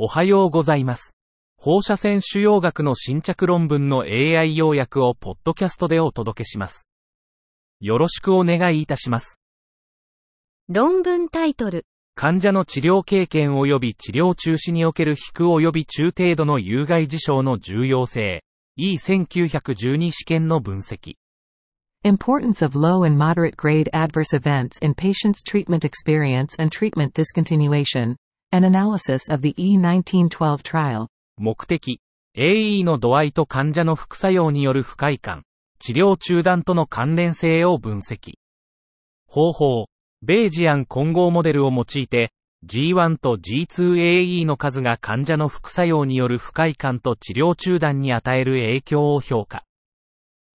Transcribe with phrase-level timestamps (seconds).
[0.00, 1.16] おはようございます。
[1.56, 6.86] 放射線腫瘍学の新着論文の AI 要約をポッドキャストでお届けします。
[7.80, 9.40] よろしくお願いいたします。
[10.68, 11.84] 論文タイトル。
[12.14, 18.44] 患者の治療経験及び治療中止における低及び中程度の有害事象の重要性。
[18.78, 21.16] E1912 試験の分析。
[22.04, 28.14] Importance of low and moderate grade adverse events in patients' treatment experience and treatment discontinuation.
[28.50, 31.08] An analysis of the E1912 trial.
[31.36, 32.00] 目的。
[32.34, 35.42] AE の度合いと患者の副作用による不快感。
[35.80, 38.38] 治療中断との関連性を分析。
[39.26, 39.86] 方法。
[40.22, 42.32] ベージアン混合モデルを用いて、
[42.66, 49.64] G1 と G2AE の数が患者の副作用による不快感と治療中断に与える影響を評価。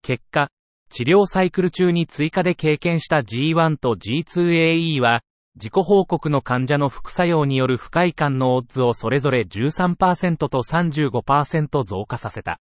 [0.04, 0.52] 結果、
[0.92, 5.24] 治療サイクル中に追加で経験した G1 と G2AE は、
[5.56, 12.60] 自己報告の患者の副作用による不快感のオッズをそれぞれ13%と35%増加させた。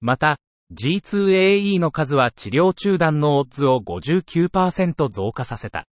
[0.00, 0.38] また、
[0.72, 5.86] G2AE の数は治療中断のオッズを59%増加させた。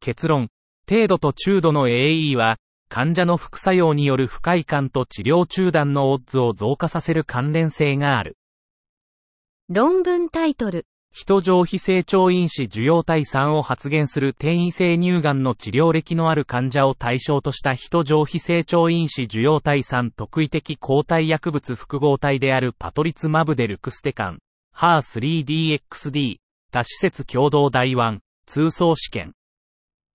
[0.00, 0.48] 結論、
[0.88, 2.56] 程度と中度の AE は、
[2.88, 8.36] 患者の副作用による不快感と治療中断のオッズを増加させる関連性がある。
[9.68, 10.86] 論文タイトル。
[11.12, 24.38] 人上皮成長因子受容体3を発現する転移性乳がんの治療歴のある患者を対象とした人上皮成長因子受容体3特異的抗体薬物複合体であるパトリツマブデルクステカン、
[24.76, 26.36] HER3DXD、
[26.70, 29.32] 多施設共同第1、通奏試験。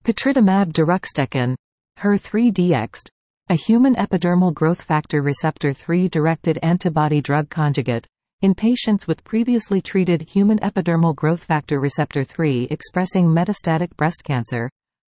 [0.02, 1.56] Patritumab deruxtecan.
[2.00, 3.10] HER3-DXd.
[3.48, 8.06] A human epidermal growth factor receptor 3 directed antibody drug conjugate.
[8.42, 14.68] In patients with previously treated human epidermal growth factor receptor 3 expressing metastatic breast cancer.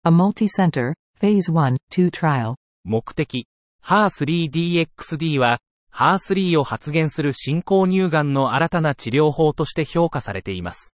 [0.04, 2.56] A multi-center, phase 1-2 trial.
[2.82, 3.46] 目的。
[3.84, 5.60] HER3DXD は、
[5.94, 10.92] HER3 を発現する進行乳がんの新たな治療法として評価されています。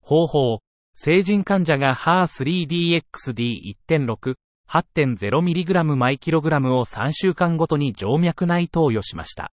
[0.00, 0.60] 方法。
[0.94, 4.36] 成人患者が HER3DXD1.6、
[4.68, 9.50] 8.0mg/kg を3週間ごとに静脈内投与しました。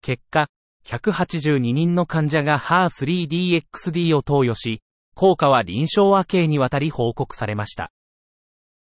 [0.00, 0.48] 結果、
[0.86, 4.82] 182人の患者が HER3DXD を投与し、
[5.16, 7.90] 効果は臨床亜系にわたり報告されました。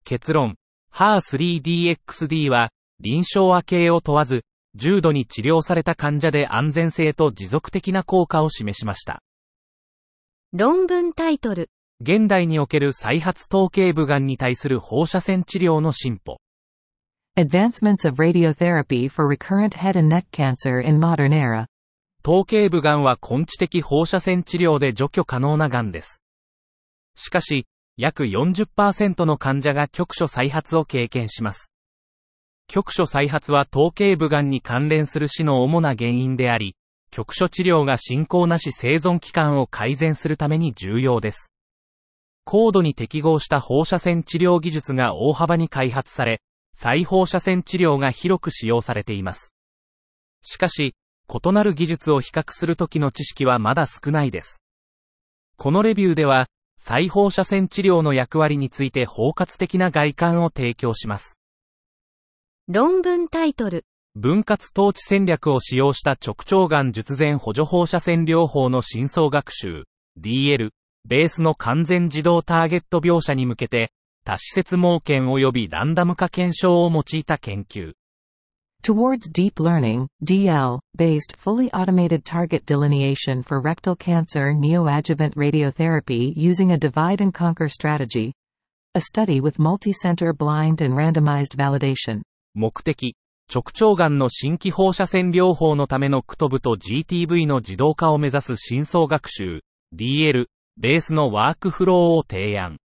[0.03, 0.56] 結論。
[0.94, 4.44] HER3DXD は、臨床亜系を問わず、
[4.75, 9.24] 重度に治療された患者で安全性と持続的な効果を示しました。
[10.52, 11.69] 論文タイトル。
[12.02, 16.42] 現代における再発頭頸部がんに対する放射線治療の進歩。
[17.38, 21.68] Advancements of radiotherapy for recurrent head and neck cancer in modern era.
[22.23, 26.23] 頭頸部がんは根治的放射線治療で除去可能ながんです。
[27.16, 27.67] しかし、
[27.97, 31.69] 約40%の患者が局所再発を経験します。
[32.67, 36.78] 局所再発は頭頸部がんに関連する死の主な原因であり、
[37.12, 41.51] 局所治療が進行なし生存期間を改善するために重要です。
[42.45, 46.41] 高度に適合した放射線治療技術が大幅に開発され、
[46.72, 49.53] 再放射線治療が広く使用されています。
[50.41, 50.95] しかし、
[51.28, 54.61] 異なる技術を比較するときの知識はまだ少ないです。
[55.57, 56.47] このレビューでは、
[56.78, 61.38] 再放射線治療の役割について包括的な外観を提供します。
[62.67, 63.85] 論文タイトル。
[64.16, 69.85] 分割統治戦略を使用した直腸がん術前補助放射線療法の深層学習、
[70.19, 70.69] DL、
[71.07, 73.91] ベースの完全自動ターゲット描写に向けて、
[74.23, 77.94] 多施設盲検及びランダム化検証を用いた研究。
[78.82, 86.78] Towards deep learning, DL, based fully automated target delineation for rectal cancer neoadjuvant radiotherapy using a
[86.78, 88.32] divide and conquer strategy.
[88.94, 92.22] A study with multi-center blind and randomized validation.
[92.54, 93.15] 目的。
[93.53, 99.60] 直腸がんの新規放射線療法のためのクトブと GTV の自動化を目指す深層学習、
[99.94, 100.47] DL、
[100.78, 102.78] ベースのワークフローを提案。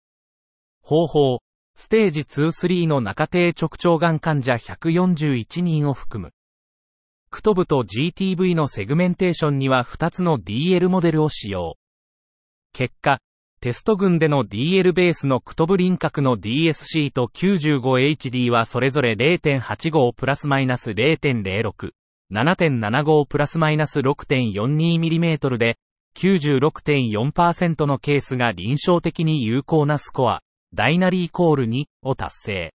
[0.82, 1.38] 方法。
[1.77, 6.31] ステージ2-3の中低直腸がん患者141人を含む。
[7.29, 11.75] CTV と GTV のセグメンテーションには2つの DL モデルを使用。
[12.71, 13.19] 結果、
[13.59, 21.91] テスト群での DL ベースの CTV 輪郭の DSC と 95HD はそれぞれ0.85プラスマイナス0.06、
[22.31, 25.77] 7.75プラスマイナス 6.42mm で、
[26.17, 30.41] 96.4%のケースが臨床的に有効なスコア、
[30.75, 32.73] ダイナリーコール2を達成。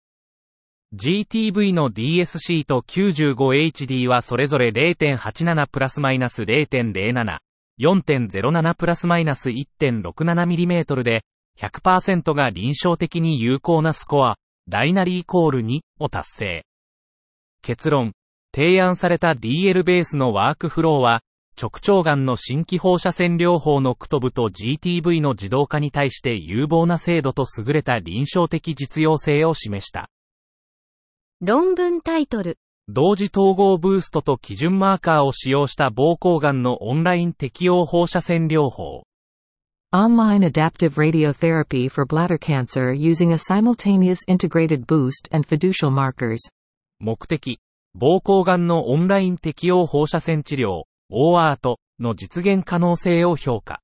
[0.94, 7.38] GTV の DSC と 95HD はそれぞれ0.87プラスマイナス0.07、
[7.81, 11.25] 4.07プラスマイナス 1.67mm で、
[11.58, 14.37] 100%が臨床的に有効なスコア、
[14.69, 16.66] ダイナリーコール2を達成。
[17.62, 18.12] 結論。
[18.54, 21.22] 提案された DL ベースのワークフローは、
[21.61, 30.11] 直腸がんの新規放射線療法のクトブと GTV の自動化に対して有望な精度と優れた臨床的実用性を示した。
[31.41, 32.58] 論文タイトル。
[32.88, 39.05] 同時統合ブーストと基準マーカーを使用した膀胱がんのオンライン適用放射線療法。
[39.94, 46.37] Online adaptive radiotherapy for bladder cancer using a simultaneous integrated boost and fiducial markers.
[47.00, 47.61] 目的、
[47.99, 53.81] 膀胱がんのオンライン適用放射線治療、OART の実現可能性を評価。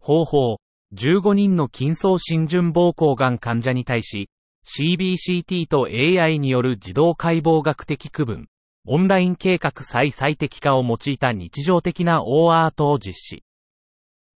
[0.00, 0.58] 方法、
[0.94, 4.28] 15人の筋層浸潤膀胱がん患者に対し、
[4.64, 8.48] CBCT と AI による自動解剖学的区分、
[8.86, 13.44] オンライン計画再最適化を用いた日常的な OART を実施。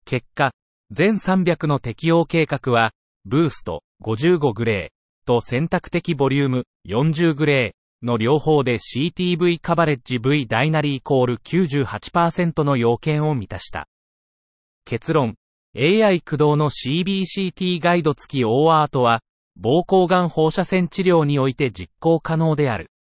[0.05, 0.53] 結果、
[0.91, 2.93] 全300の適用計画は、
[3.25, 13.89] ブースト55グレーと選択的ボリューム40グレーの両方で CTV カバレッジ V ダイナリーイコール98%の要件を満たした。
[14.85, 15.35] 結論、
[15.77, 19.21] AI 駆動の CBCT ガイド付き o アートは、
[19.61, 22.91] 膀胱がん放射線治療において実行可能である。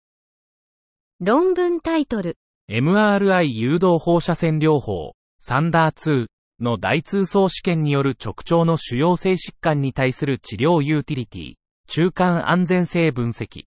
[1.21, 2.37] 論文タイトル。
[2.69, 6.27] MRI 誘導放射線療法、サンダー2
[6.61, 11.55] の大通層試験による直腸の主要性疾患に対する治療ユーティリティ、
[11.87, 13.68] 中間安全性分析。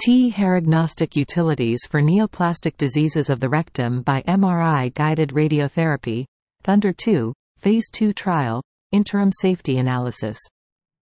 [0.00, 6.24] T Heragnostic Utilities for Neoplastic Diseases of the Rectum by MRI Guided Radiotherapy,
[6.62, 8.62] Thunder 2, Phase 2 Trial,
[8.92, 10.38] Interim Safety Analysis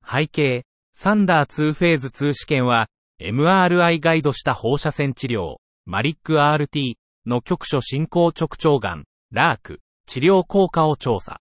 [0.02, 0.62] 背景、
[0.92, 2.88] サンダー2フェーズ2試験は、
[3.20, 6.94] MRI ガイドした放射線治療、マリック RT
[7.26, 11.42] の局所進行直腸がん、ラーク、治療効果を調査。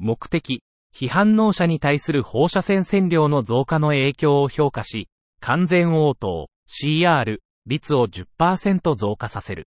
[0.00, 5.08] 目的、非反応者に対する放射線線量の増加の影響を評価し、
[5.40, 9.68] 完全応答、CR、率を10%増加させる。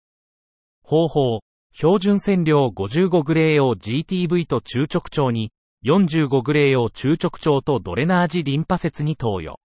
[0.83, 1.39] 方法、
[1.73, 5.51] 標準線量55グレーを GTV と中直腸に、
[5.85, 9.59] 45グレーを中直腸とドレナージリンパ節に投与。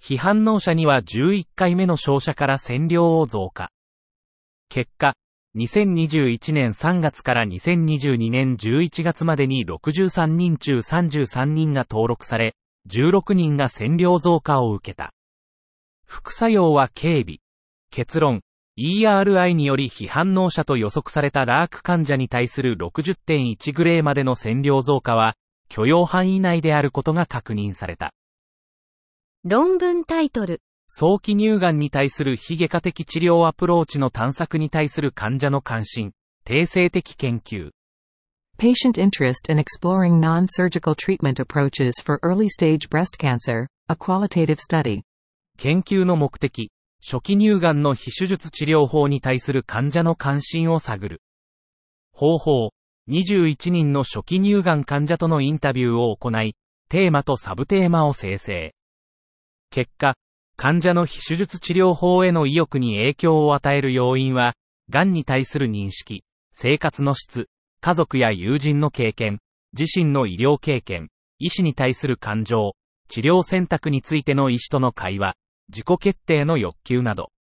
[0.00, 3.70] 非反応者には11回目の照射から線量を増加。
[4.68, 5.14] 結果、
[5.54, 12.54] 2021年3月から2022年11月までに63人中33人が登録され、
[12.90, 15.12] 16人が線量増加を受けた。
[16.04, 17.40] 副作用は軽微。
[17.90, 18.42] 結論、
[18.78, 25.36] ERI により非反応者と予測されたラーク患者に対する60.1グレーまでの線量増加は、
[25.68, 28.12] 許容範囲内であることが確認された。
[29.44, 30.62] 論文タイトル。
[30.86, 36.12] 早期乳がんに対する非外科的治療アプローチの探索に対する患者の関心、
[36.44, 37.70] 定性的研究。
[38.62, 45.02] Patient interest in exploring non-surgical treatment approaches for early-stage breast cancer, a qualitative study.
[45.58, 46.70] 研究の目的、
[47.04, 51.22] 初期乳がんの非手術治療法に対する患者の関心を探る。
[52.12, 52.70] 方法、
[53.08, 56.54] 21人の初期乳がん患者とのインタビューを行い、
[56.88, 58.76] テーマとサブテーマを生成。
[59.70, 60.14] 結果、
[60.56, 64.54] 患者の非手術治療法への意欲に影響を与える要因は、
[64.88, 66.22] 癌に対する認識、
[66.52, 67.48] 生活の質、
[67.84, 69.40] 家族や友人の経験、
[69.76, 71.08] 自身の医療経験、
[71.40, 72.76] 医師に対する感情、
[73.08, 75.34] 治療選択についての医師との会話、
[75.68, 77.32] 自己決定の欲求など。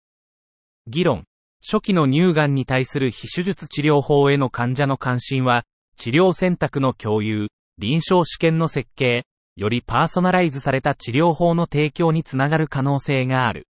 [0.87, 1.25] 議論、
[1.63, 5.65] 初期の乳がんに対する非手術治療法への患者の関心は、
[5.99, 13.69] 治療選択の共有、臨床試験の設計、よりパーソナライズされた治療法の提供につながる可能性がある。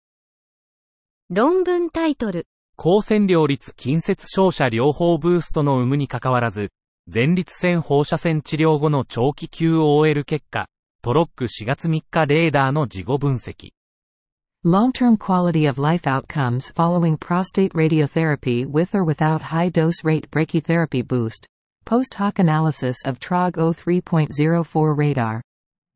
[1.31, 2.47] 論文タイトル。
[2.83, 6.71] 高線量率近接照射療法ブーストの有無にかかわらず、
[7.13, 10.67] 前立腺放射線治療後の長期 QOL 結果、
[11.03, 13.73] トロック4月3日レーダーの事後分析。
[14.65, 21.47] Long-term quality of life outcomes following prostate radiotherapy with or without high-dose rate brachytherapy boost.
[21.85, 25.43] Post hoc analysis of TROG 03.04 radar.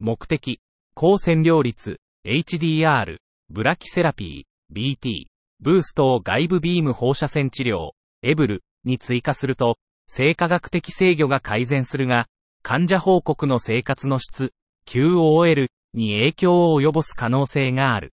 [0.00, 0.61] 目的、
[0.95, 3.17] 高線量率、HDR、
[3.49, 5.29] ブラキセラピー、BT、
[5.64, 7.92] ブーストを外部ビーム放射線治療、
[8.23, 12.26] エブルに追加すると、生化学的制御が改善するが、
[12.62, 14.52] 患者報告の生活の質、
[14.87, 18.12] QOL に影響を及ぼす可能性がある。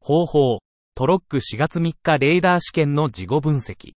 [0.00, 0.60] 方法、
[0.94, 3.94] トロック4月3日レーダー試験の事後分析。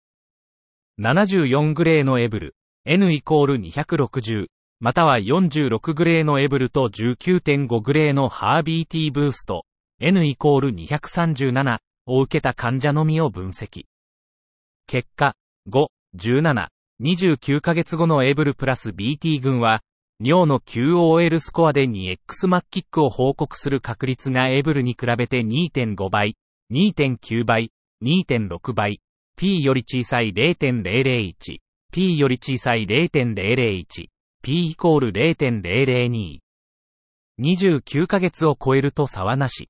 [1.00, 2.54] 74グレーのエブル、
[2.84, 4.46] N イコール260、
[4.78, 9.64] または46グレーのエブルと19.5グレーのハービーティーブースト、
[9.98, 13.84] N イコール237を受けた患者のみを分析。
[14.86, 15.34] 結果、
[15.68, 16.68] 5、17、
[17.02, 19.80] 29ヶ月後のエブルプラス BT 群は、
[20.20, 26.36] 尿の QOL スコアで 2X マッキックを報告する確率がエブルに比べて2.5倍、
[26.72, 27.70] 2.9倍、
[28.02, 29.00] 2.6倍、
[29.36, 31.58] p より小さい0.001、
[31.92, 34.06] p より小さい0.001、
[34.42, 36.38] p イコール0.002。
[37.40, 39.68] 29ヶ月を超えると差はなし。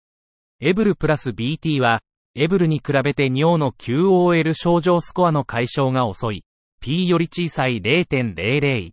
[0.61, 2.01] エブルプラス BT は、
[2.35, 6.45] エブルに比べて尿の QOL 症状スコアの解消が遅い。
[6.81, 8.93] p より小さい0.001。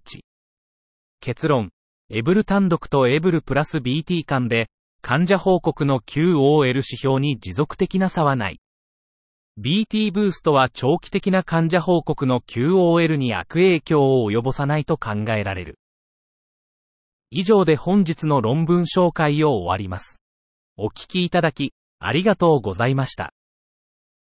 [1.22, 1.72] 結論。
[2.10, 4.70] エブル単独とエブルプラス BT 間で、
[5.02, 8.60] 患者報告の QOL 指標に持続的な差はない。
[9.58, 15.80] BT ブーストは長期的な患者報告の QOL に悪影響を及ぼさないと考えられる。
[17.32, 20.22] 以上で本日の論文紹介を終わります。
[20.76, 23.34] お聞きいただき、ありがとうございました。